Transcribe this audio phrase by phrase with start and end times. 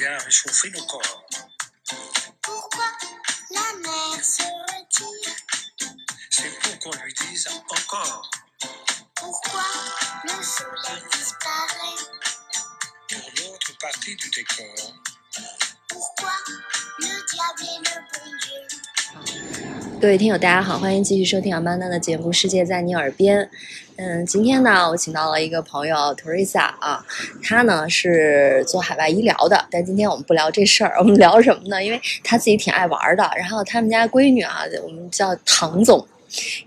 [0.00, 1.26] vient réchauffer nos corps.
[2.40, 2.86] Pourquoi
[3.50, 5.36] la mer se retire
[6.30, 8.30] C'est pour qu'on lui dise encore.
[9.14, 9.62] Pourquoi
[10.24, 12.00] le soleil disparaît
[13.10, 14.94] Pour l'autre partie du décor,
[15.88, 16.32] Pourquoi
[17.00, 18.56] le diable est le bon Dieu
[20.00, 23.44] 各位听友，大家好，欢迎继续收听阿曼达的节目《世界在你耳边》。
[23.98, 27.04] 嗯，今天呢，我请到了一个朋友 Teresa 啊，
[27.50, 31.82] 他呢是做海外医疗的，但今天我们不聊这事儿，我们聊什么呢？
[31.82, 36.06] 因为他自己挺爱玩的，然后他们家闺女啊，我们叫唐总。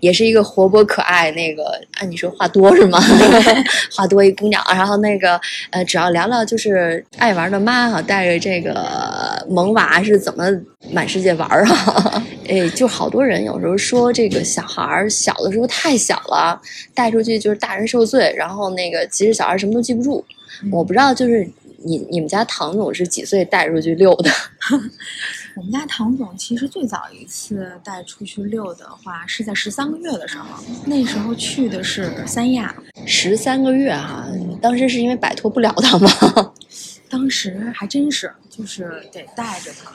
[0.00, 3.00] 也是一个活泼可爱，那个按你说话多是吗？
[3.94, 10.44] 话多一姑娘，然后那个呃，只要聊聊就是爱玩的妈哈、带着这个萌娃是怎么
[10.90, 12.22] 满世界玩儿啊？
[12.48, 16.60] 哎，就好多人有时候说这个小孩儿小的时候太小了，
[16.94, 20.24] 带出去就是大人受罪，然后那个其实小孩什么都记不住。
[20.70, 21.46] 我不知道，就是
[21.84, 24.30] 你你们家唐总是几岁带出去遛的？
[25.56, 32.74] 我们家唐总其实最早一次带出去遛的话，是在十三个月的时候，那时候去的是三亚，
[33.06, 34.26] 十三个月哈、
[34.60, 36.10] 当时是因为摆脱不了他吗？
[37.08, 39.92] 当时还真是就是得带着他，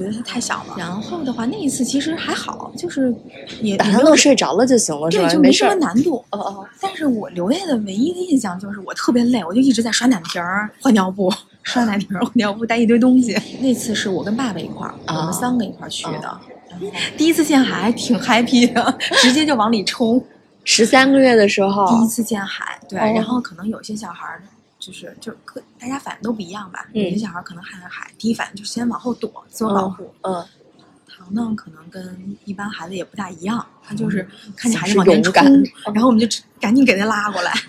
[0.00, 0.74] 觉得他太小了。
[0.76, 3.14] 然后的话，那一次其实还好，就是
[3.60, 5.74] 也把他弄睡着了就行了，是对，就没什么。
[5.74, 6.24] 难度。
[6.30, 10.42] 哦哦， 但是我留下的唯一的印象就是我特别累，我就一直在刷奶瓶、
[10.80, 13.36] 换尿布、刷奶瓶、换尿布，带一堆东西。
[13.60, 16.40] 那次是我跟爸爸一块儿，我啊们三个一块儿去的。
[17.16, 20.22] 第一次见海挺 happy 的，直接就往里冲。
[20.64, 24.42] 十三个月的时候，第一次见海，对，哦然后可能有些小孩儿
[24.80, 30.12] 就是就各大家反应都不一样吧，嗯有些小孩可能看到海，第一反应就是先往后躲，自我保护。
[30.22, 30.44] 嗯，
[31.06, 35.32] 糖糖，可能跟一般孩子也不大一样，他就是看见孩子是往前冲
[35.94, 37.52] 然后我们就赶紧给他拉过来。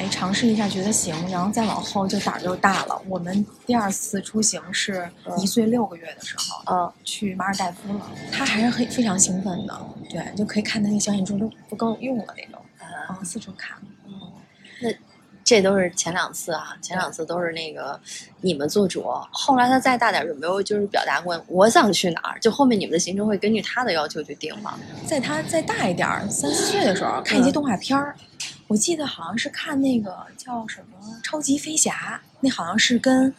[0.00, 2.98] 哎，尝试一下觉得行，然后再往后就胆儿就大了。
[3.06, 5.06] 我们第二次出行是
[5.36, 9.78] 一岁六个月的时候，嗯，去马尔代夫了，他还是很非常兴奋的，
[10.08, 12.58] 对，就可以看他那个小眼珠都不够用了那种，
[13.10, 13.76] 嗯，四处看。
[15.50, 18.00] 这都是前两次啊，前两次都是那个
[18.40, 19.04] 你们做主。
[19.32, 22.38] 后来他再大点，有没有就是表达过我想去哪儿？
[22.38, 24.78] 就后面你们的行程会根据他的要求去定吗？
[25.04, 28.14] 在他再大一点，三四岁的时候，看一些动画片儿。
[28.68, 33.34] 我记得好像是看那个叫什么《超级飞侠》，那好像是跟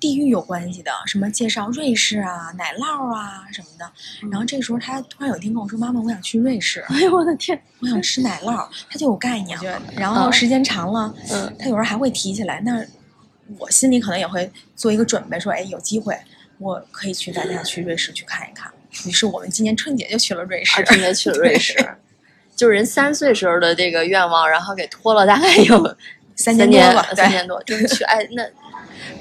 [0.00, 3.88] 地域有关系的，什么介绍瑞士啊、奶酪啊什么的。
[4.30, 7.60] 然后这个时候他突然有一天跟我说：“妈妈，我想去瑞士，哎呦我的天！
[7.80, 9.82] 我想吃奶酪。”他就有概念了。
[9.94, 12.60] 然后时间长了，嗯他有时候还会提起来。
[12.64, 12.82] 那
[13.58, 16.16] 我心里可能也会做一个准备，说：“哎，有机会
[16.58, 18.72] 我可以去带他去瑞士去看一看。”
[19.06, 20.80] 于是我们今年春节就去了瑞士。
[20.80, 21.74] 啊，春节去了瑞士，
[22.56, 25.96] 就是人三岁时候的这个愿望，然后给拖了大概有
[26.34, 28.42] 三年年多吧，三年多，就是去哎那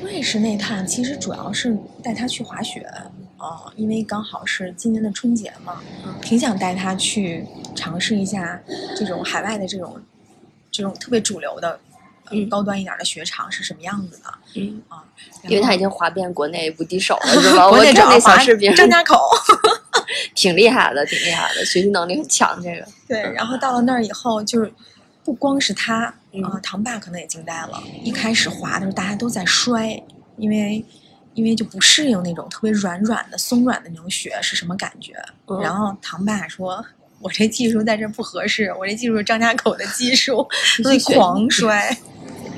[0.02, 2.82] 瑞士那趟其实主要是带他去滑雪，
[3.38, 7.46] 啊、因为刚好是今年的春节嘛，嗯挺想带他去
[7.76, 8.62] 尝试一下
[8.98, 10.02] 这种海外的这种
[10.72, 11.78] 这种特别主流的、呃
[12.32, 15.04] 嗯高端一点的雪场是什么样子的嗯，啊？
[15.46, 17.66] 因为他已经滑遍国内无敌手了， 是吧？
[17.66, 19.18] 我国内看那小视频，张家口。
[20.36, 22.62] 挺厉害的，挺厉害的，学习能力很强。
[22.62, 24.72] 这个，对，然后到了那儿以后，就是
[25.24, 26.14] 不光是他
[26.44, 27.82] 啊、嗯唐爸可能也惊呆了。
[28.04, 30.02] 一开始滑的时候，大家都在摔，
[30.38, 30.84] 因为
[31.34, 35.14] 因为就不适应那种特别软软的、松软的那种雪是什么感觉。
[35.48, 36.86] 嗯然后唐爸说
[37.20, 40.48] ：“我这技术在这不合适，我这技术是张家口的技术，
[40.84, 41.98] 所以狂摔。”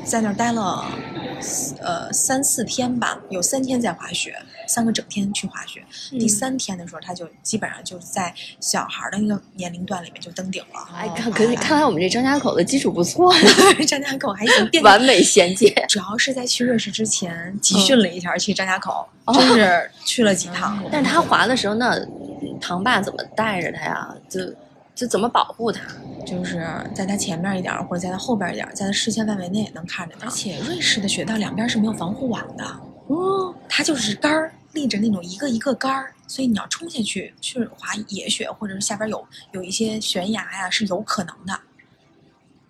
[0.04, 0.84] 在那儿待了
[1.80, 4.36] 呃三四天吧，有三天在滑雪，
[4.72, 5.84] 三个整天去滑雪。
[6.12, 10.88] 第嗯三天的时候，他就基本上就在小孩儿的那个年龄段里面就登顶了。
[10.96, 13.34] 哎，看可是看来我们这张家口的基础不错，
[13.86, 15.70] 张家口还行，变完美衔接。
[15.90, 20.82] 主要是在去瑞士之前集训了一下，去张家口，哦真是 去了几趟。
[20.90, 22.00] 但是他滑的时候，那
[22.62, 24.08] 唐爸怎么带着他呀？
[24.30, 24.40] 就
[24.96, 25.82] 就怎么保护他？
[26.26, 30.28] 就是在他前面一点儿，或者在他后边一点儿，在他视线范围内能看着他。
[30.28, 32.64] 而且瑞士的雪道两边是没有防护网的，
[33.08, 41.60] 哦，它就是杆儿立着那种一个一个杆儿，所以你要冲下去去滑野雪，或者是下边有有一些悬崖呀、是有可能的。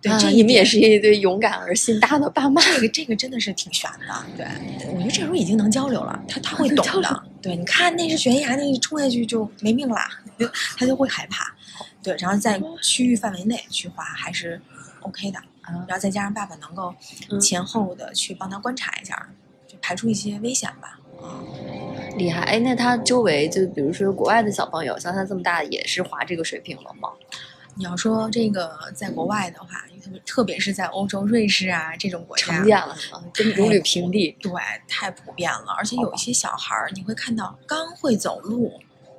[0.00, 2.60] 对，啊这你们也是一对勇敢而心大的爸妈。
[2.60, 4.46] 这个这个真的是挺悬的，对，
[4.92, 7.22] 我觉得这时候已经能交流了，他他会懂的。
[7.40, 10.08] 对，你看那是悬崖，那一冲下去就没命啦，
[10.76, 11.54] 他就会害怕。
[12.02, 14.60] 对，然后在区域范围内去滑还是
[15.02, 16.92] OK 的，然后再加上爸爸能够
[17.30, 19.28] 嗯前后的去帮他观察一下，
[19.68, 20.98] 就排除一些危险吧。
[22.16, 22.42] 厉害！
[22.42, 27.08] 哎，那他周围就比如说国外的小朋友，像他这么大，也是滑这个水平了吗？
[27.74, 33.22] 你要说这个在国外的话，特别特别是在欧洲、瑞士啊这种国家，常见了是吗？
[33.32, 34.36] 真如履平地。
[34.42, 34.52] 对，
[34.86, 35.74] 太普遍了。
[35.78, 38.70] 而且有一些小孩儿，你会看到刚会走路，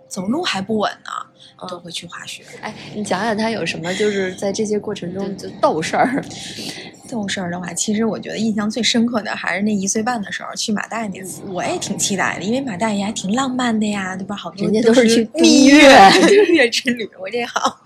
[0.07, 2.43] 走路还不稳呢，都会去滑雪。
[2.61, 6.23] 哎，你讲讲他有什么，就是在这些过程中就逗事儿。
[7.13, 14.35] 逗事儿的话，其实我觉得印象最深刻的还是那一岁半的时候去马代那次，我也挺期待的，因为马代也还挺浪漫的呀，对吧？
[14.35, 16.09] 好多人家都是去蜜月
[16.49, 17.79] 蜜月之旅，我这好，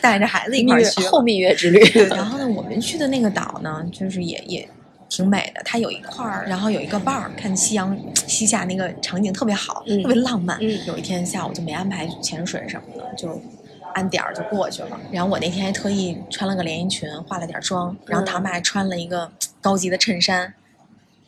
[0.00, 1.80] 带着孩子一块儿去后蜜月之旅。
[2.10, 4.68] 然后呢，我们去的那个岛呢，就是也也
[5.08, 7.98] 挺美的，它有一块儿，然后有一个 bar，看夕阳
[8.28, 10.56] 西下那个场景特别好，嗯特别浪漫。
[10.60, 13.42] 嗯有一天下午就没安排潜水什么的，就
[13.94, 14.98] 按点儿就过去了。
[15.10, 20.52] 然后我那天还特意穿了个连衣裙，化了点妆，然后嗯唐爸还穿了一个高级的衬衫，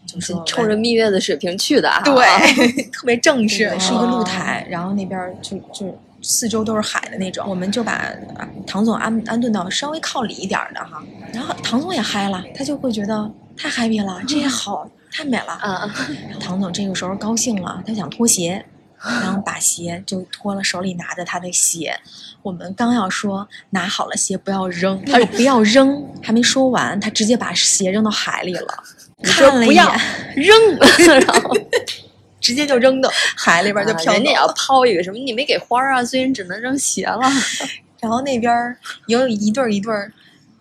[0.06, 2.00] 就是冲着蜜月的水平去的啊！
[2.04, 2.24] 对，
[2.90, 7.44] 特别正式，哦是一个露台，然后那边儿就就四周都是海的那种。
[7.48, 15.58] 我们就把啊唐总安安顿到稍微靠里一点儿的哈，然后唐总也嗨了，他就会觉得太 happy 了，这也好，太美了。
[15.62, 15.90] 嗯
[16.32, 18.64] 嗯唐总这个时候高兴了，他想脱鞋，
[19.04, 21.98] 然后把鞋就脱了，手里拿着他的鞋。
[22.42, 28.84] 我们刚要说拿好了鞋不要扔，他说不要扔，还没说完，他直接把鞋扔到海里了。
[29.22, 30.00] 看了一不要眼
[30.36, 30.56] 扔，
[31.20, 31.56] 然后
[32.40, 34.14] 直接就扔到海里边就啊飘走了。
[34.14, 37.20] 人家也要抛一个什么，你没给花儿啊，所以你只能扔鞋了。
[38.00, 38.76] 然后那边儿
[39.06, 40.12] 有一对儿一对儿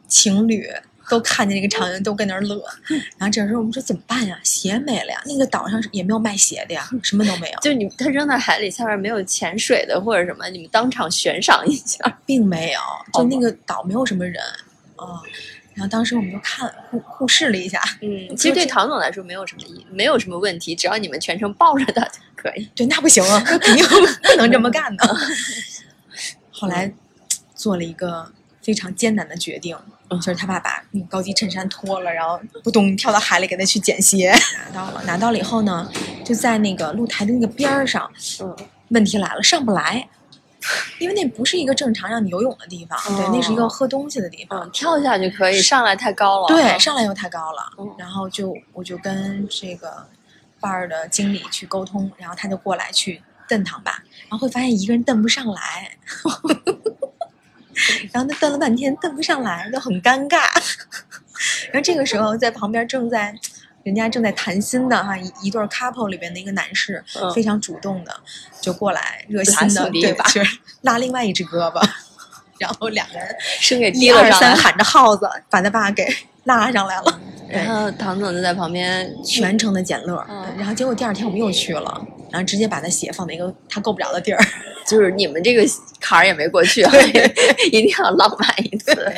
[0.07, 0.69] 情侣
[1.11, 2.55] 都看见那个场景，都跟那儿乐。
[3.17, 4.39] 然后这时候我们说怎么办呀？
[4.43, 11.99] 鞋没了呀，那个岛上也没有卖鞋的呀，什么都没有，就你他扔到海里，下面没有潜水的或者什么，你们当场悬赏一下。
[12.25, 12.79] 并没有，
[13.13, 14.41] 就那个岛没有什么人
[14.95, 15.19] 啊。
[15.73, 22.69] 然后当时我们就看互互视了一下，嗯，其实对唐总来说没有什么意，没有什么问题，只要你们全程抱着他就可以。
[22.73, 25.17] 对，那不行啊， 那肯定不能这么干的。
[26.51, 26.89] 后来
[27.53, 28.31] 做了一个
[28.61, 29.77] 非常艰难的决定，
[30.09, 34.33] 就是他爸把那个高级衬衫脱了，然后扑通跳到海里给他去捡鞋，
[34.73, 35.89] 拿到了，拿到了以后呢，
[36.23, 38.11] 就在那个露台的那个边儿上，
[38.41, 38.55] 嗯，
[38.89, 40.07] 问题来了，上不来。
[40.99, 44.63] 因为那不是一个正常让你游泳的地方，对，那是一个喝东西的地方。
[44.63, 46.47] 嗯，跳下去可以，上来太高了。
[46.47, 50.05] 对，上来又太高了，嗯然后就我就跟这个
[50.59, 55.97] bar 的经理去沟通，然后他就过来去蹬堂吧，然后会发现一个人蹬不上来，
[58.11, 60.39] 然后他蹬了半天蹬不上来，就很尴尬。
[61.71, 63.35] 然后这个时候在旁边正在。
[63.83, 68.15] 人家正在谈心的哈，一一对 couple 里边的一个男士、嗯非常主动的
[68.61, 71.83] 就过来热心的对兄弟一把就是拉另外一只胳膊，
[72.61, 74.29] 然后两个人生给一提了上来。
[74.29, 76.07] 二三喊着号子，把他爸给
[76.43, 77.19] 拉上来了。
[77.49, 80.23] 然后唐总就在旁边全程的捡乐。
[80.29, 84.39] 嗯然后结果第二天我们又去了，然后直接把他鞋放在一个他够不着的地儿。
[84.91, 85.63] 就是你们这个
[86.01, 86.81] 坎儿也没过去，
[87.71, 89.13] 一定要浪漫一次。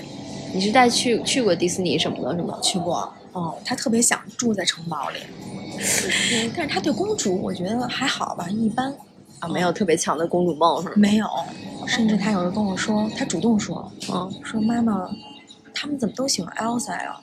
[0.53, 2.59] 你是带去去过迪士尼什么的，是吗？
[2.61, 5.17] 去过，哦，他特别想住在城堡里，
[6.55, 8.95] 但是他对公主我觉得还好吧，一般。
[9.39, 10.93] 啊，没有特别强的公主梦，是吗？
[10.95, 11.27] 没有，
[11.87, 15.09] 甚至他有时候跟我说，他主动说，嗯，说妈妈，
[15.73, 17.17] 他们怎么都喜欢 Elsa 呀？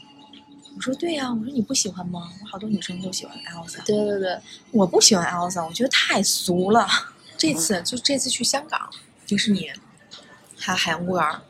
[0.77, 2.29] 我说对呀、我说你不喜欢吗？
[2.43, 3.85] 我好多女生都喜欢 Elsa。
[3.87, 4.37] 对对对，
[4.73, 6.87] 我不喜欢 Elsa，我觉得太俗了。
[7.41, 8.91] 这次就这次去香港
[9.27, 9.71] 迪士尼，
[10.59, 11.41] 还有海洋公园儿，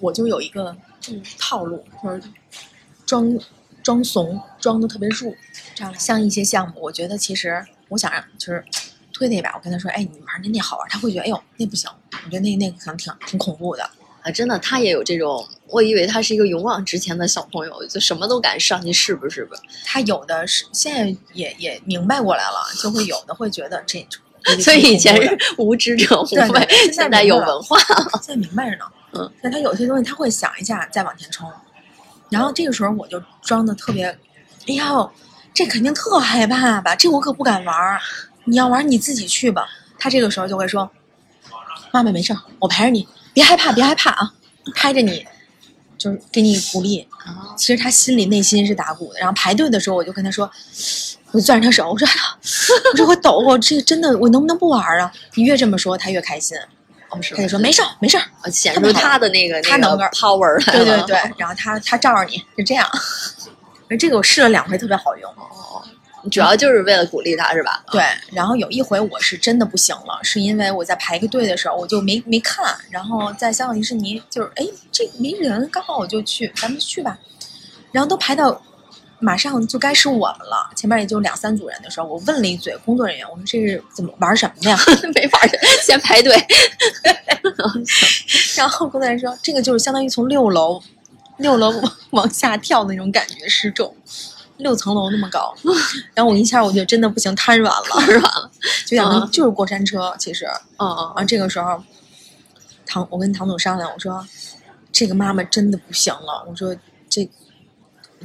[0.00, 0.76] 我就有一个
[1.08, 2.20] 嗯套路，就是
[3.06, 3.38] 装
[3.84, 5.36] 装怂，装的特别入。
[5.76, 8.64] 这样像一些项目，我觉得其实我想让就是
[9.12, 11.88] 推他一把，我跟他说，哎，你玩那那好玩，他会觉得，哎呦，那不行，
[12.24, 13.88] 我觉得那那个可能挺挺恐怖的。
[14.22, 19.56] 啊，真的，他也有这种，我以为他是一个勇往直前的小朋友，就什么都敢上去试不是吧。
[19.84, 24.20] 他有的是现在也也明白过来了，就会有的会觉得这种。
[24.60, 27.78] 所以以前是无知者无畏，现在有文化。
[28.22, 28.84] 现在明白着呢。
[29.12, 31.50] 嗯，但他有些东西他会想一下再往前冲，
[32.30, 34.06] 然后这个时候我就装的特别，
[34.66, 35.10] 哎呦，
[35.54, 36.96] 这肯定特害怕吧？
[36.96, 38.00] 这我可不敢玩儿。
[38.44, 39.66] 你要玩儿你自己去吧。
[39.98, 40.90] 他这个时候就会说
[41.92, 44.32] ：“妈妈没事儿，我陪着你，别害怕，别害怕啊，
[44.74, 45.24] 拍着你，
[46.04, 47.06] 就是给你鼓励。”
[47.56, 49.18] 其实他心里内心是打鼓的。
[49.18, 50.50] 然后排队的时候，我就跟他说，
[51.30, 52.36] 我就攥着他手，我说：“哎呀，
[52.92, 56.56] 我说我抖，我这个真的，我能不能不玩儿啊？”你越这么说，他越开心。
[57.10, 60.62] 他就说：“没事儿，没事儿。”啊显出他的那个那个他能个 power。
[60.72, 62.86] 对对对，然后他他罩着你，就这样。
[63.98, 65.32] 这个我试了两回，特别好用。
[66.30, 67.84] 主要就是为了鼓励他，是吧？
[67.90, 68.02] 对，
[68.32, 77.18] 然后有一回我是真的不行了，是因为我在排一个队的时候，我就没没看，然后在香港迪士尼就是哎这没人，刚好我就去，咱们去吧。
[77.92, 78.60] 然后都排到
[79.20, 84.78] 马上就该是我们了，前面也就两三组人的时候，我问了一嘴工作人员，我说这是怎么玩什么的呀？
[85.14, 85.48] 没法儿，
[85.82, 86.34] 先排队。
[88.56, 90.82] 然后工作人员说这个就是相当于从六楼
[91.38, 93.94] 六楼往往下跳的那种感觉，失重，
[94.58, 95.54] 六层楼那么高，
[96.14, 98.50] 然后我一下我就真的不行，瘫软了，瘫软了。
[98.86, 100.46] 就想嗯就是过山车，其实，
[100.78, 101.82] 嗯嗯然后，这个时候，
[102.86, 104.24] 唐我跟唐总商量，我说
[104.92, 106.74] 这个妈妈真的不行了，我说
[107.08, 107.28] 这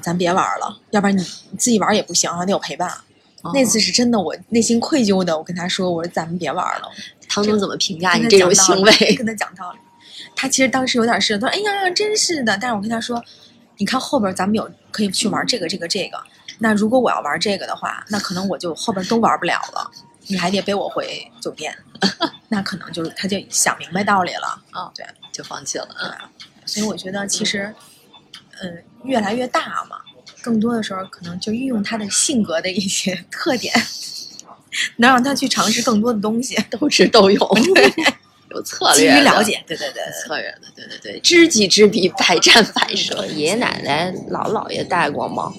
[0.02, 1.22] 咱别玩了，要不然你
[1.52, 2.90] 你自己玩也不行，还得有陪伴。
[3.44, 3.52] 嗯。
[3.54, 6.90] 那次是真的，我内心愧疚的，我跟他说，我说咱们别玩了。
[7.28, 9.16] 唐总怎么评价你这种行为？
[9.16, 9.80] 跟他讲道理。
[10.36, 13.24] 他其实当时有点是，他说：“哎呀，真是的。”但是我跟他说
[13.80, 16.22] ：“你看后边咱们有可以去玩这个、这个、这个。
[16.60, 19.90] 那如果我要玩这个的话，那可能我就后边都玩不了了，
[20.28, 21.76] 你还得背我回酒店。
[22.50, 24.62] 那可能就是他就想明白道理了。
[24.72, 25.88] 啊，对，就放弃了。
[26.04, 26.12] 嗯
[26.66, 27.74] 所以我觉得其实，
[28.62, 29.98] 嗯，越来越大嘛，
[30.44, 33.74] 更多的时候可能就运用他的性格的一些 特点，
[34.98, 36.56] 能让他去尝试更多的东西。
[36.70, 37.50] 斗智斗勇，
[38.60, 40.04] 有策基略了解，对对对对。
[40.22, 43.18] 策略的，对对对，知己知彼，百战百胜。
[43.36, 45.54] 爷爷奶奶、姥姥姥爷带过吗？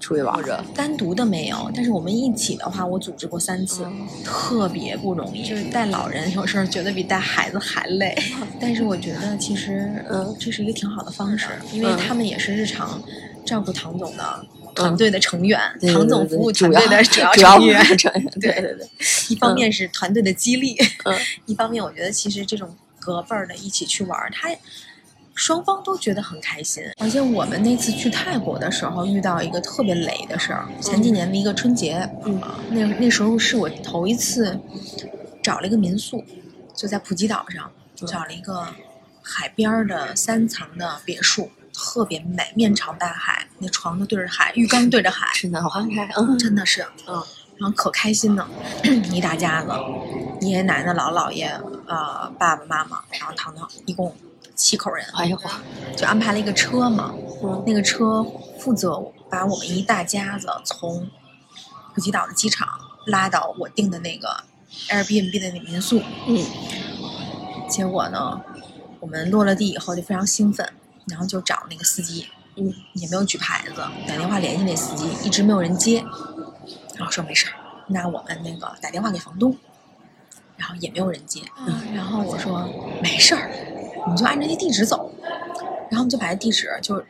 [0.00, 3.86] 出去玩着，单独的没有，但是我们一起的话，我组织过三次，
[4.24, 5.46] 特别不容易。
[5.46, 8.16] 就是带老人有时候觉得比带孩子还累，
[8.58, 13.00] 但是我觉得其实，嗯这是一个挺好的方式，因为嗯他们也是日常
[13.44, 17.82] 照顾唐总的团队的成员，对对唐总服务团队的主要成员。
[17.96, 18.88] 成员，对对对，
[19.28, 24.48] 一方面是团队的激励，嗯 一方面我觉得其实这种隔辈儿的一起去玩儿，他
[25.34, 26.82] 双方都觉得很开心。
[26.98, 34.58] 而且我们那次去泰国的时候遇到一个特别雷的事儿，前几年的一个春节，嗯啊，那那时候是我头一次
[35.42, 36.24] 找了一个民宿，
[36.74, 37.70] 就在普吉岛上
[38.06, 38.66] 找了一个
[39.22, 41.50] 海边儿的三层的别墅。
[41.72, 47.22] 特别美，面朝大海，那床都对着海，浴缸对着海，是的，花开，嗯真的是，嗯，
[47.58, 48.48] 然后可开心呢，
[49.12, 49.68] 一大家子，
[50.40, 51.46] 爷爷奶奶、姥姥姥爷，
[51.86, 54.16] 呃，爸爸妈妈，然后糖糖，一共
[54.54, 55.50] 七口人，哎呦嚯，
[55.94, 57.62] 就安排了一个车嘛，嗯。
[57.66, 58.24] 那个车
[58.58, 58.98] 负责
[59.28, 61.08] 把我们一大家子从
[61.94, 62.66] 普吉岛的机场
[63.06, 64.42] 拉到我订的那个
[64.88, 66.44] Airbnb 的那民宿，嗯。
[67.68, 68.40] 结果呢，
[69.00, 70.66] 我们落了地以后就非常兴奋，
[71.06, 72.26] 然后就找那个司机，
[72.60, 73.76] 嗯，也没有举牌子，
[74.06, 76.04] 打电话联系那司机，一直没有人接，
[76.96, 77.54] 然后说没事儿，
[77.86, 79.56] 那我们那个打电话给房东，
[80.58, 82.68] 然后也没有人接，嗯，然后我说
[83.02, 83.50] 没事儿，
[84.08, 85.10] 你就按照那地址走，
[85.90, 87.02] 然后我们就把这地址就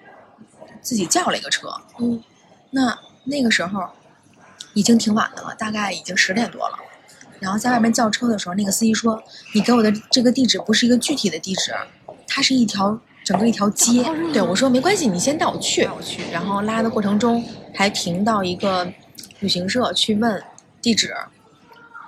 [0.81, 2.23] 自己叫了一个车，嗯，
[2.71, 3.85] 那那个时候
[4.75, 6.79] 已经挺晚的了，大概已经十点多了。
[7.41, 9.21] 然后在外面叫车的时候，那个司机说
[9.55, 11.75] ：“你给我的这个地址不是一个具体的地址，
[12.29, 16.23] 它是一条整个一条街。”对我说：“没关系，你先带我去。”带我去。
[16.33, 18.87] 然后拉的过程中还停到一个
[19.41, 20.43] 旅行社去问
[20.83, 21.15] 地址，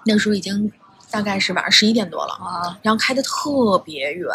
[0.05, 0.71] 那个时候已经
[1.11, 2.33] 大概是晚上十一点多了。
[2.35, 4.29] 啊，然后开的特别远，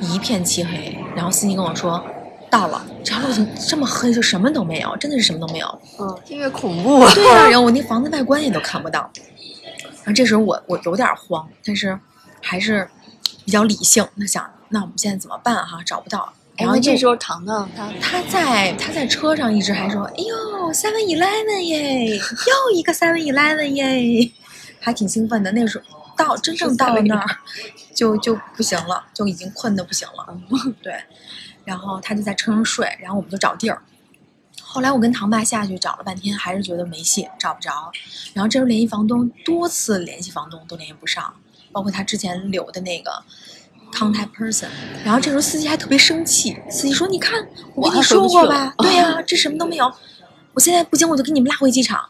[0.00, 0.96] 一片漆黑。
[1.14, 2.02] 然后司机跟我说，
[2.50, 5.80] 到了，这条路怎么这么黑，就什么都没有，真的是什么都没有。
[5.98, 9.10] 嗯，听着恐怖啊，对呀、然后我那房子外观也都看不到。
[10.02, 11.98] 然后这时候我我有点慌，但是
[12.40, 12.88] 还是
[13.44, 14.06] 比较理性。
[14.14, 15.82] 那想，那我们现在怎么办哈？
[15.84, 16.32] 找不到。
[16.56, 24.30] 然后这时候糖糖他他在他在车上一直还说：“哎呦，Seven Eleven 耶，又一个 Seven Eleven 耶，
[24.78, 25.84] 还挺兴奋的。”那时候
[26.16, 27.26] 到真正到了那儿，
[27.94, 30.38] 就就不行了，就已经困得不行了。
[30.82, 30.92] 对，
[31.64, 33.82] 然后他就在车上睡，然后我们就找地儿。
[34.60, 37.90] 后来我跟唐爸下去找了半天，还是觉得没戏，找不着。
[38.34, 41.34] 然后这时候联系房东，多次联系房东都联系不上，
[41.72, 43.22] 包括他之前留的那个
[43.92, 44.68] contact person。
[45.04, 49.92] 然后这时候司机还特别生气，司机说：“你看，我跟你说过吧，对呀、 这什么都没有。
[50.54, 52.00] 我现在不行，我就给你们拉回机场。”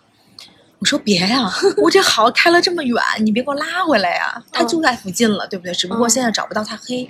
[0.81, 5.75] 我说别呀、我这好开了这么远，你别给我拉回来呀、他就在附近了，对不对？
[5.75, 7.07] 只不过现在找不到他黑。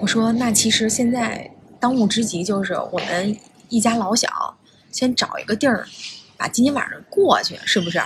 [0.00, 3.36] 我说那其实现在当务之急就是我们
[3.68, 4.56] 一家老小
[4.90, 5.86] 先找一个地儿，
[6.38, 7.98] 把今天晚上过去，是不是？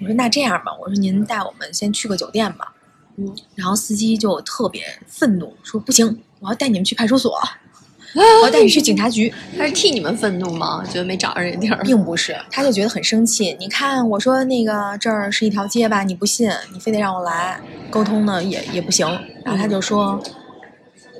[0.00, 2.72] 我说那这样吧，我说您带我们先去个酒店吧。
[3.16, 7.32] 嗯，然后司机就特别愤怒，说不行，我要带你们去派出所，
[8.14, 9.32] 我要带你去警察局。
[9.56, 10.84] 他是替你们愤怒吗？
[10.86, 13.56] 觉得没找着这地儿，并不是，他就觉得很生气。
[13.58, 19.06] 你看，我说那个这儿是一条街吧，你不信，你非得让我来沟通呢，也也不行。
[19.44, 20.22] 然后他就说，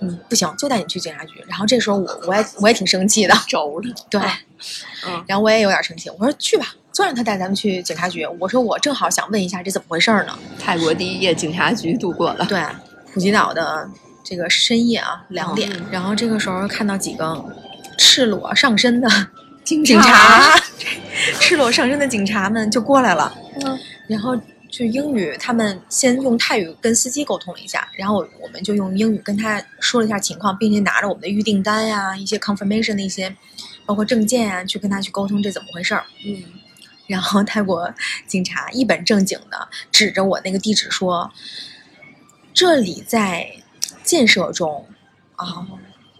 [0.02, 1.42] 嗯，不行，就带你去警察局。
[1.48, 4.20] 然后这时候我我也我也挺生气的，轴了，对，
[5.06, 8.26] 嗯然后我也有点生气，我说去吧，就让他带咱们去警察局。
[8.40, 10.32] 我说我正好想问一下这怎么回事儿呢？
[10.58, 12.58] 泰国第一夜警察局度过了，对，
[13.12, 13.86] 普吉岛的
[14.24, 17.44] 这个深夜啊，两点，嗯然后这个时候看到几个
[17.98, 19.06] 赤裸上身的
[19.62, 20.58] 警警察，
[21.38, 23.36] 赤裸上身的警察们就过来了。
[23.62, 24.34] 嗯然后
[24.70, 33.34] 就英语，他们先用泰语跟司机沟通了一下，然后我们就用英语跟他说了一下情况，并且拿着我们的预订单呀、一些 confirmation 的一些，
[33.84, 36.04] 包括证件啊，去跟他去沟通这怎么回事儿。
[36.24, 36.42] 嗯，
[37.06, 37.92] 然后泰国
[38.26, 41.30] 警察一本正经的指着我那个地址说
[42.52, 43.50] ：“这里在
[44.02, 44.86] 建设中。”
[45.36, 45.66] 啊，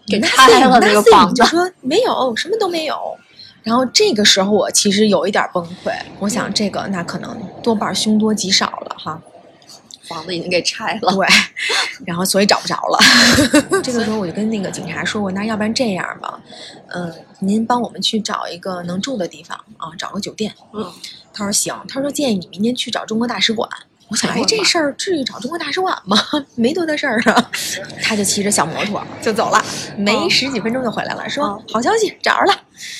[0.05, 3.17] 给拆了那个房子就说没有，什么都没有。
[3.63, 9.19] 然后这个时候我其实有一点崩溃，我想这个那可能多半凶多吉少了哈。
[10.07, 11.13] 房子已经给拆了。
[11.13, 11.27] 对，
[12.05, 12.99] 然后所以找不着了。
[13.83, 16.39] 这个时候我就跟那个警察说：“我那要不然这样吧，
[16.87, 20.91] 嗯、您帮我们去找一个能住的地方啊，找个酒店。”嗯，
[21.33, 23.69] 他说行，他说建议你明天去找中国大使馆。
[24.09, 26.17] 我想，哎，这事儿至于找中国大使馆吗？
[26.55, 27.51] 没多大事儿啊。
[28.01, 29.63] 他就骑着小摩托就走了，
[29.97, 32.53] 没十几分钟就回来了，说哦好消息找着了。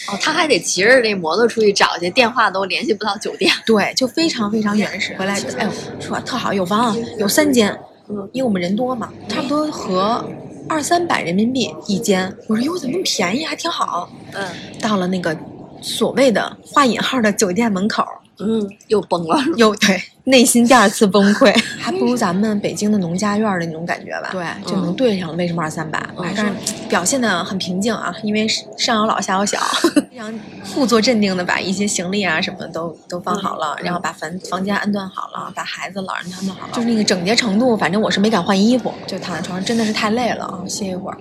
[0.10, 3.54] 哦，他还得骑着那摩托出去找去，电话都联系不到酒店。
[3.66, 5.16] 对，就非常非常原始。
[5.18, 5.72] 回来，哎呦，
[6.02, 7.72] 说特好，有房，有三间，
[8.10, 10.24] 嗯，因为我们人多嘛，差不多合
[10.68, 12.36] 二三百人民币一间。
[12.48, 14.10] 我说哟，怎么那么便宜，还挺好。
[14.34, 14.46] 嗯
[14.82, 15.36] 到了那个
[15.82, 18.04] 所谓的画引号的酒店门口，
[18.40, 19.38] 嗯，又崩了。
[19.56, 24.30] 又对 内心第二次崩溃，还不如咱们北京的农家院的那种感觉吧？
[24.32, 25.36] 对，就能对上了。
[25.36, 25.98] 为什么二三百？
[26.18, 26.52] 嗯但是
[26.90, 28.46] 表现的很平静啊，因为
[28.78, 29.58] 上有老下有小，
[30.12, 30.34] 非常
[30.76, 41.18] 故作镇定的把一些行李啊什么的都都放好了，嗯然后把房房间安顿好了，把孩子、老人安顿好了，就是那个整洁程度，反正我是没敢换衣服，就躺在床上，真的是太累了啊，歇一会儿。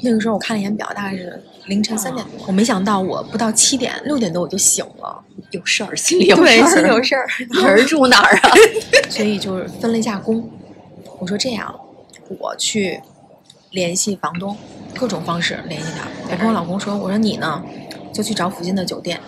[0.00, 6.68] 那个时候我看了一眼表，大概是凌晨三点多，我没想到我不到七点六点多我就醒了，有事儿，心里有，事儿。
[6.68, 8.50] 心里有事儿，哪儿住哪儿啊？
[9.08, 10.48] 所以就是分了一下工。
[11.18, 11.74] 我说这样，
[12.38, 13.00] 我去
[13.70, 14.56] 联系房东，
[14.94, 16.06] 各种方式联系他。
[16.30, 17.62] 我跟我老公说，我说你呢，
[18.12, 19.18] 就去找附近的酒店。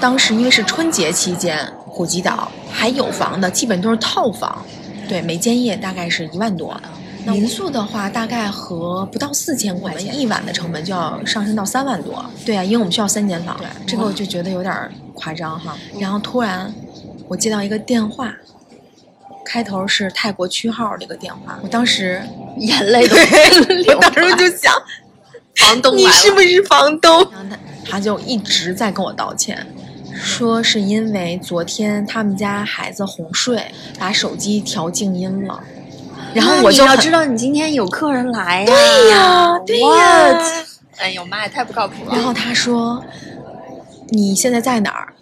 [0.00, 1.58] 当时因为是春节期间，
[1.94, 4.64] 普吉岛还有房的，基本都是套房，
[5.08, 6.78] 对，每间夜大概是一万多。
[7.26, 12.24] 民宿的话，大概和不到四千块钱，一晚的成本就要上升到三万多。
[12.44, 15.76] 对啊，因为我们需要三间房，对，这个我就觉得有点儿夸张哈。
[15.98, 16.72] 然后突然，
[17.26, 18.34] 我接到一个电话，
[19.44, 22.22] 开头是泰国区号的一个电话，我当时，
[22.58, 24.74] 眼泪都流我当时就想，
[25.56, 27.10] 房东你是不是房东？
[27.32, 27.58] 然后他
[27.92, 29.66] 他就一直在跟我道歉，
[30.14, 35.62] 说是因为昨天他们家孩子哄睡，把手机调静音了。
[36.34, 38.66] 然后我就你要知道，你今天有客人来呀。
[38.66, 40.38] 对呀对呀？
[40.98, 42.14] 哎呦妈呀，太不靠谱了。
[42.14, 43.02] 然后他说
[44.10, 45.12] ：“你现在在哪儿？”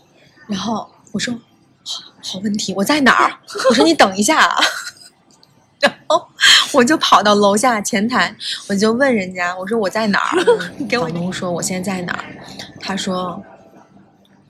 [0.48, 1.32] 然后我说
[1.84, 3.32] ：“好好问题，我在哪儿？”
[3.70, 4.56] 我说：“你等一下啊。
[5.80, 6.28] ”然后
[6.72, 8.34] 我就跑到楼下前台，
[8.68, 10.44] 我就问人家：“我说我在哪儿？”
[10.88, 12.24] 给房东说：“我现在在哪儿？”
[12.80, 13.42] 他说：“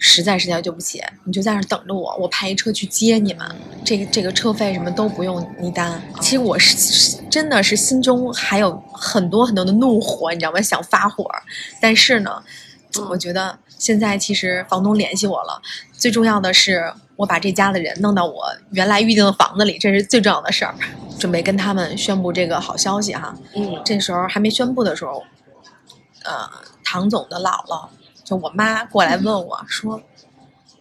[0.05, 3.47] 实在实在对不起，你就在那儿等着我，我派一车去接你们。
[3.85, 10.61] 这个这个车费什么都不用你担。”其实我是是真的是心中还有很多很多的怒火，你知道吗？
[10.61, 11.25] 想发火，
[11.81, 12.43] 但是呢，
[13.09, 15.63] 我觉得现在其实房东联系我了，
[15.93, 20.75] 最重要的是我把这家的人弄到我原来预定的房子里，这是最重要的事儿。
[21.17, 23.33] 准备跟他们宣布这个好消息哈。
[23.55, 25.23] 嗯这时候还没宣布的时候，
[26.25, 26.51] 呃，
[26.83, 27.87] 唐总的姥姥
[28.25, 30.01] 就我妈过来问我说：“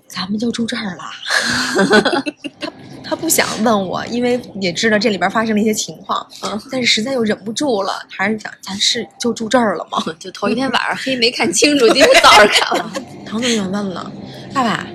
[0.07, 2.23] 咱们就住这儿了。
[2.59, 2.71] ”她
[3.03, 10.01] 她不想问我，因为也知道这里边发生了一些情况，嗯但是实在又忍不住了，还是想咱是就住这儿了吗？
[10.17, 12.91] 就头一天晚上 黑没看清楚，今天早上看了，
[13.25, 14.09] 唐总就问了
[14.53, 14.87] ：“爸爸，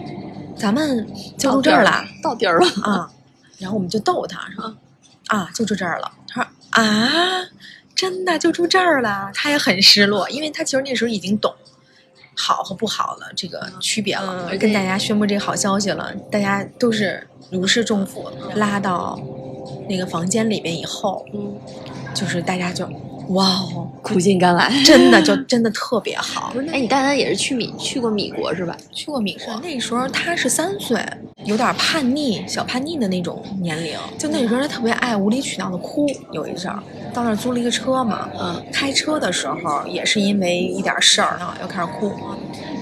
[0.56, 1.06] 咱们
[1.37, 2.66] 就住这儿了？”到地儿了。
[2.82, 3.11] 啊，
[3.59, 4.74] 然后我们就逗他说
[5.26, 6.11] 啊，就住这儿了。
[6.28, 7.44] 他说啊，
[7.94, 9.30] 真的就住这儿了。
[9.35, 11.54] 他也很失落，因为他其实那时候已经懂
[12.37, 19.18] 好和不好了这个区别了，嗯跟大家宣布这个好消息了，大家都是如释重负，拉到
[19.88, 21.57] 那个房间里面以后，嗯，
[22.14, 22.87] 就是大家就
[23.28, 24.70] 哇哦，苦尽甘来。
[24.84, 26.52] 真的就真的特别好。
[26.72, 28.76] 哎，你大丹也是去米去过米国是吧？
[28.92, 31.04] 去过米国，那时候他是三岁，
[31.44, 33.98] 有点叛逆、小叛逆的那种年龄。
[34.18, 42.12] 就那时候他特别爱无理取闹的哭，有一阵儿到那儿租了一个车嘛，嗯，开车的时候也是因为一点事儿呢，又开始哭。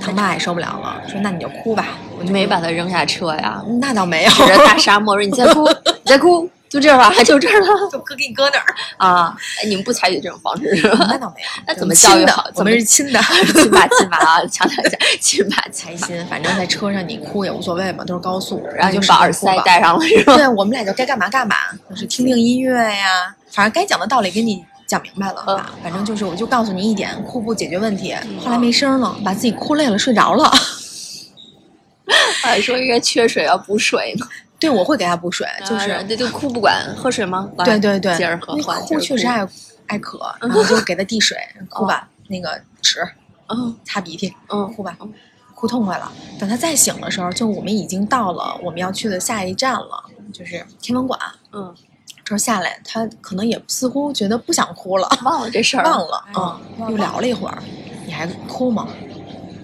[0.01, 1.99] 他妈也受不了了，说那你就哭吧。
[2.19, 4.31] 我就没把他扔下车呀，那倒没有，
[4.67, 5.67] 大沙漠说：“你再哭，
[6.05, 8.65] 你再哭，就这儿吧，就这儿了就搁给你搁那儿。
[8.99, 11.07] 啊！”哎，你们不采取这种方式是吧？
[11.09, 12.43] 那倒没有，那怎么教育好？
[12.57, 13.21] 我们怎么是亲的，
[13.55, 16.27] 亲爸亲妈啊，强调一下，亲爸亲开心。
[16.27, 20.37] 反正在车上你哭也无所谓嘛，都是高速，然后就把耳塞戴上了是吧？
[20.37, 21.55] 对，我们俩就该干嘛干嘛，
[21.89, 25.73] 就是听听音乐呀，反正该讲的道理给你讲明白了吧。
[25.81, 28.13] 反正就是，我就告诉你一点，哭不解决问题。
[28.43, 30.51] 后来没声了，把自己哭累了，睡着了。
[32.43, 34.27] 还 说应该缺水要补水呢。
[34.65, 37.51] 对，我会给他补水，就是、就哭不管，喝水吗？
[37.65, 39.47] 对对对，接着喝，哭确实爱
[39.87, 41.37] 爱渴，然后就给他递水，
[41.69, 43.01] 哭吧，那个纸
[43.49, 44.97] 嗯擦鼻涕，嗯哭吧，
[45.55, 46.11] 哭痛快了。
[46.39, 51.19] 等他再醒的时候，就我们已经到了我们要去的下一站了，就是天文馆。
[51.53, 51.75] 嗯，
[52.25, 57.63] 这下来，他可能也似乎觉得不想哭了，忘了这事儿， 忘了，嗯嗯，又聊了一会儿，
[58.07, 58.89] 你还哭吗？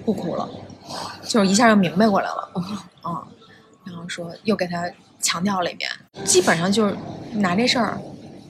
[0.04, 0.48] 不哭了，
[1.26, 2.48] 就是一下就明白过来了，
[3.04, 3.22] 嗯，
[4.08, 5.90] 说又给他强调了一遍，
[6.24, 6.96] 基本上就是
[7.32, 7.98] 拿这事儿，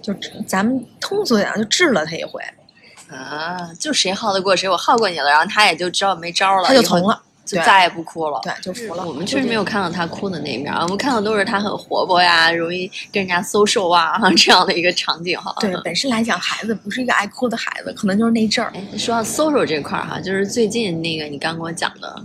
[0.03, 0.15] 就
[0.47, 2.43] 咱们通俗点就治了他一回，
[3.11, 8.39] 啊，就谁耗得过谁，我耗过你了，然后他也就知道没招儿了，他就从了，就再也不哭了。
[8.45, 9.05] 对，就服了。
[9.05, 15.53] 我们确实没有看到他哭的那一面，我们看到都是他很活泼呀，容易跟人家 social 啊 这样的一个场景哈。
[15.59, 18.71] 对，本身来讲，孩子不是一个爱哭的孩子，可能就是那阵儿。
[18.75, 22.23] 哎，说到 social 这块儿哈，就是最近那个你刚跟我讲的，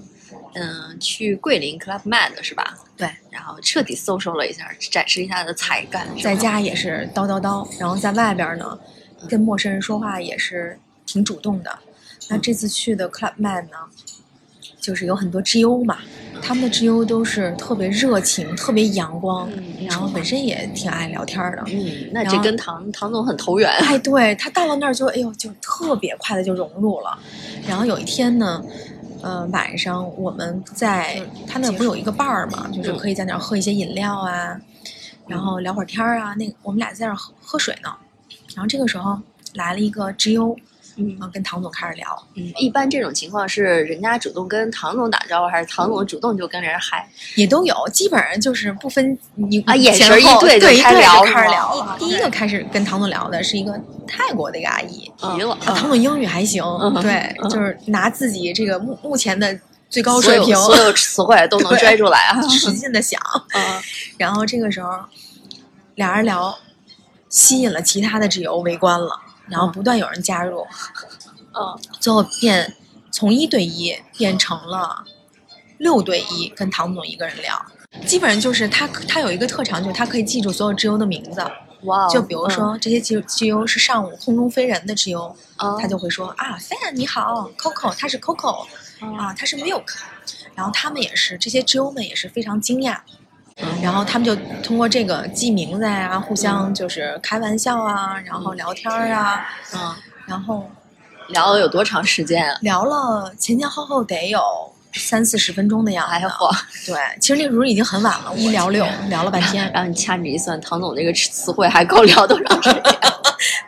[0.55, 2.77] 嗯，去桂林 Club Med 是吧？
[2.97, 6.07] 对，然后彻底 social 了一下，展示一下他的才干。
[6.23, 8.79] 在家也是叨叨叨，然后在外边呢，
[9.29, 11.77] 跟陌生人说话也是挺主动的。
[12.29, 13.77] 那这次去的 Club Med 呢，
[14.79, 15.97] 就是有很多 GO 嘛，
[16.41, 21.63] 他们的 GO 都是特别热情、特别阳光，嗯然后本身也挺爱聊天的。
[21.67, 23.69] 嗯，那这跟唐唐总很投缘。
[23.69, 27.19] 哎，对他到了那儿就哎呦，就特别快的就融入了。
[27.67, 28.63] 然后有一天呢，
[29.25, 34.55] 呃，晚上我们在他那不是有一个伴儿嘛，就是可以在那儿喝一些饮料啊，
[35.27, 36.35] 然后聊会儿天儿啊。
[36.35, 37.89] 那我们俩在那儿喝喝水呢，
[38.53, 39.19] 然后这个时候
[39.55, 40.55] 来了一个 GO，
[40.95, 42.07] 嗯嗯，跟唐总开始聊。
[42.35, 47.05] 嗯，一般这种情况是人家主动跟唐总打招呼，还是唐总主动就跟人嗨？
[47.35, 51.83] 也都有，基本上就是不分你啊眼神一对一对就聊开始聊了。
[51.83, 62.39] 哦第一个开始跟唐总聊的是一一个泰国的一个阿姨，急了，啊，唐总英语还行，嗯对，嗯就是拿自己这个目目前的最高水平，所有词汇都能拽出来啊！
[62.47, 63.19] 使劲的想。
[63.55, 63.81] 嗯
[64.19, 64.91] 然后这个时候，
[65.95, 66.55] 俩人聊，
[67.27, 69.09] 吸引了其他的挚友围观了，
[69.47, 70.65] 然后不断有人加入，
[71.53, 71.79] 嗯。
[71.99, 72.75] 最后变
[73.11, 75.03] 从一对一变成了
[75.77, 77.65] 六对一，跟唐总一个人聊。
[78.05, 81.41] 基本上就是他，他有一个特长，就是他可以记住所有知优的名字。
[81.83, 88.65] 哇哦，就比如说这些挚挚友是上午空中飞人的挚友，嗯，他就会说啊，Fan 你好，Coco 他是 Coco
[89.01, 89.85] 嗯啊，他是 Milk，
[90.55, 93.24] 然后他们也是这些知优们也是非常惊讶，嗯
[93.81, 100.69] 然后他们就通过这个记名字呀、互相就是开玩笑啊，然后聊天儿啊，嗯，然后
[101.29, 102.57] 聊了有多长时间啊？
[102.61, 104.41] 聊了前前后后得有
[104.93, 106.11] 三四十分钟的样子。
[106.13, 106.53] 哎呀嚯！
[106.85, 112.83] 对，其实那个时候已经很晚了，一聊六聊了半天， 然后你掐指一算，唐总那个词汇还够聊多长时间？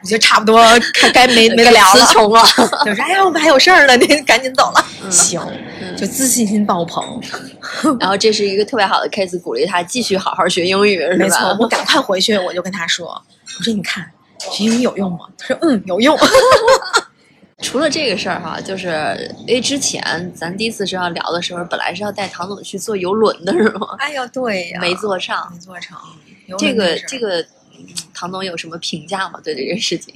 [0.07, 0.63] 我觉得差不多
[1.01, 2.05] 该该没 没得聊了。
[2.05, 2.41] 词穷了。
[2.85, 4.85] 就是哎呀，我们还有事儿呢，您赶紧走了。
[5.03, 5.41] 嗯行，
[5.81, 7.21] 嗯就自信心爆棚。
[7.99, 11.53] 然后这是一个特别好的 case，鼓励他继续好好学英语，是没错，？
[11.59, 13.07] 我赶快回去，我就跟他说
[13.59, 14.09] ：“我说你看
[14.49, 16.17] 学英语有用吗？”他说：“嗯，有用。
[17.61, 23.89] 除了这个事儿哈，就是因为之前咱第一次是要聊的时候，本来是要带唐总去坐游轮的，是吗”？
[23.99, 25.51] 哎呀，对呀，没坐上。
[25.51, 25.97] 没坐成。
[26.57, 27.47] 这个这个，嗯
[28.13, 29.39] 唐总有什么评价吗？
[29.43, 30.13] 对这件事情？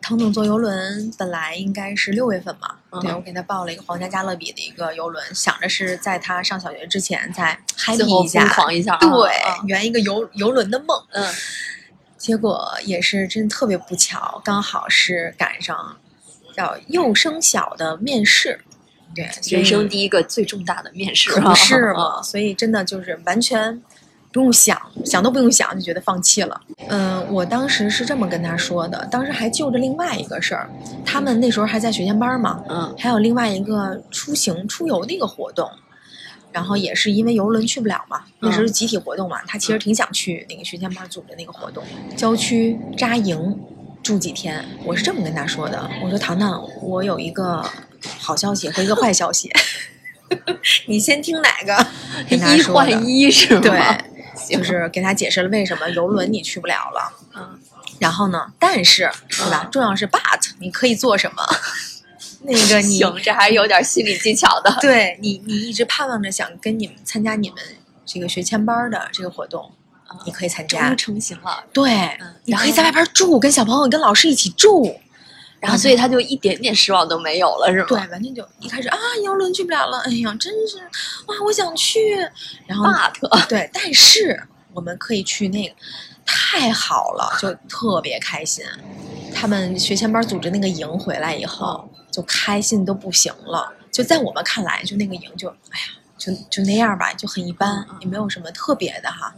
[0.00, 10.96] 唐总坐游轮本来应该是六月份嘛，嗯对我给他报了一个皇家加勒比的一个游轮，想着是在他上小学之前再嗨皮一下，疯狂一下啊，对啊，圆一个游游轮的梦。
[11.10, 11.34] 嗯
[12.16, 15.96] 结果也是真特别不巧，刚好是赶上
[16.52, 18.60] 叫幼升小的面试，
[19.14, 22.22] 对，人生第一个最重大的面试不是嘛，啊？
[22.22, 23.80] 所以真的就是完全
[24.32, 26.60] 不用想，想都不用想就觉得放弃了。
[26.88, 30.70] 嗯，我当时是这么跟他说的，当时还就着另外一个事儿，
[31.04, 35.68] 他们那时候还在学前班嘛，嗯还有另外一个出行出游的一个活动。
[36.50, 41.84] 然后也是因为游轮去不了嘛，那时候集体活动嘛，他其实挺想去那个学前班组织那个活动，
[42.16, 43.56] 郊区扎营
[44.02, 44.64] 住几天。
[44.82, 47.62] 我是这么跟他说的，我说糖糖，我有一个
[48.18, 49.52] 好消息和一个坏消息，
[50.88, 51.86] 你先听哪个？
[52.34, 53.60] 一换一是吗？
[53.60, 54.17] 对，行
[54.48, 57.12] 就是给他解释了为什么游轮你去不了了。
[57.36, 57.58] 嗯
[57.98, 59.62] 然后呢，但是对吧？
[59.64, 60.20] 嗯重要是 but
[60.60, 61.42] 你可以做什么？
[62.42, 64.72] 那个你行，这还有点心理技巧的。
[64.80, 67.58] 对你，你一直盼望着想跟你们参加你们
[68.06, 69.72] 这个学前班的这个活动，
[70.24, 70.96] 你可以参加终于。
[70.96, 74.96] 成型了，对，嗯你可以在外边住，跟小朋友、跟老师一起住。
[75.60, 77.86] 然后所以他就一点点失望都没有了，是吗？
[77.88, 80.78] 对，完全就一开始啊，游轮去不了了，哎呀，真是
[81.26, 82.16] 哇，我想去。
[82.66, 84.40] 然后 but 对，但是
[84.72, 85.74] 我们可以去那个，
[86.24, 88.64] 太好了，就特别开心。
[89.34, 93.72] 他们学前班组织那个营回来以后，就开心都不行了。
[93.90, 99.34] 就在我们看来，就那个营就，哎呀，就就那样吧，就很一般，也没有什么特别的哈。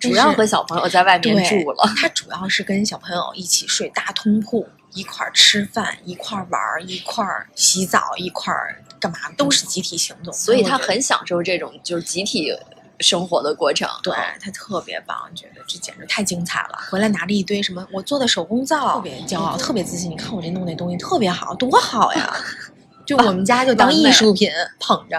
[0.00, 1.88] 主要和小朋友在外面住了。
[1.96, 10.32] 他主要是跟小朋友一起睡大通铺，一块儿吃饭，一块儿玩儿，一块儿洗澡，一块儿干嘛，都是集体行动。
[10.32, 12.52] 所以他很享受这种就是集体
[13.00, 13.88] 生活的过程。
[14.02, 16.78] 对他特别棒，觉得这简直太精彩了。
[16.90, 20.10] 回来拿着一堆什么我做的手工皂，特别骄傲，特别自信。
[20.10, 22.36] 你看我这弄那东西特别好，多好呀！
[23.04, 25.18] 就我们家就当艺术品 捧着，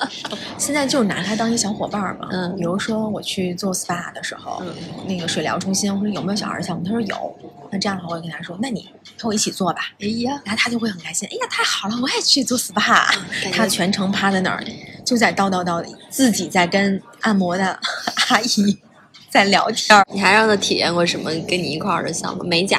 [0.58, 2.28] 现在就是拿它当一小伙伴儿嘛。
[2.30, 4.72] 嗯比如说我去做 SPA 的时候，嗯
[5.06, 6.84] 那个水疗中心，我说有没有小孩项目？
[6.84, 7.36] 他说有。
[7.74, 8.86] 那这样的话，我就跟他说，那你
[9.18, 9.80] 陪我一起做吧。
[10.00, 11.26] 哎呀，然后他就会很开心。
[11.32, 13.14] 哎呀，太好了，我也去做 SPA。
[13.50, 14.62] 他全程趴在那儿，
[15.04, 17.64] 就在叨叨叨，自己在跟按摩的
[18.28, 18.78] 阿姨
[19.30, 20.04] 在聊天儿。
[20.12, 22.44] 你还让他体验过什么跟你一块儿的项目？
[22.44, 22.78] 美甲。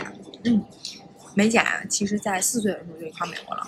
[1.36, 3.64] 美甲，其实在四岁的时候就一块儿美国了，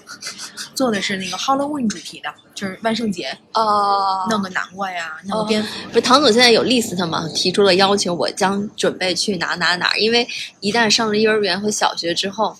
[0.75, 5.69] 做的是那个 Halloween 主题的，就是万圣节，哦弄个南瓜呀，弄个蝙蝠。
[5.89, 7.27] 不是唐总现在有 list 吗？
[7.33, 10.27] 提出了要求，我将准备去哪哪哪，因为
[10.59, 12.55] 一旦上了幼儿园和小学之后，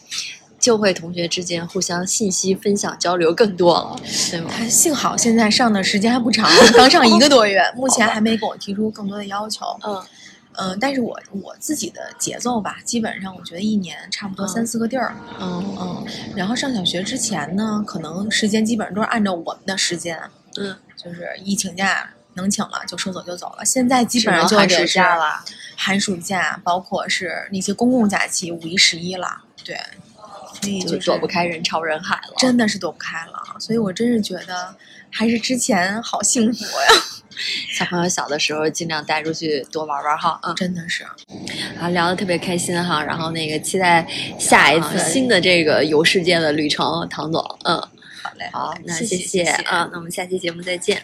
[0.59, 3.95] 就会同学之间互相信息分享交流更多了，
[4.31, 4.49] 对吗？
[4.51, 9.65] 他幸好现在上的时间还不长，刚上一个多月， 目前还没给我提出更多的要求。
[9.85, 10.03] 嗯
[10.57, 15.15] 嗯，但是我我自己的节奏吧，基本上我觉得一年差不多嗯三四个地儿。
[15.39, 20.19] 嗯嗯，然后上小学之前呢，可能时间基本上都是按照我们的时间，
[20.57, 23.65] 嗯，就是一请假能请了就说走就走了。
[23.65, 25.43] 现在基基本上就寒暑得是假了。
[25.77, 29.27] 寒暑假，包括是那些公共假期，五一、十一了，
[29.63, 29.77] 对，
[30.61, 32.33] 所以就是躲不开人潮人海了。
[32.37, 33.43] 真的是躲不开了。
[33.59, 34.73] 所以我真是觉得
[35.11, 36.87] 还是之前好幸福呀，
[37.71, 40.55] 小朋友小的时候尽量带出去多玩玩哈嗯。
[40.55, 41.03] 真的是。
[41.79, 44.05] 啊聊的特别开心哈然后那个期待
[44.39, 47.77] 下一次新的这个游世界的旅程唐总嗯。
[48.23, 48.49] 好嘞。
[48.51, 51.01] 好那谢谢啊那我们下期节目再见。